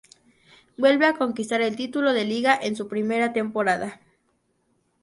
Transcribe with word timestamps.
Vuelve 0.79 1.05
a 1.05 1.13
conquistar 1.13 1.61
el 1.61 1.75
título 1.75 2.11
de 2.11 2.25
Liga 2.25 2.57
en 2.59 2.75
su 2.75 2.87
primera 2.87 3.33
temporada. 3.33 4.01